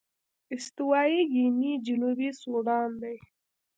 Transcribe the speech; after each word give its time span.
استوايي 0.55 1.21
ګيني 1.31 1.71
جنوبي 1.85 2.29
سوډان 2.41 2.89
دي. 3.01 3.17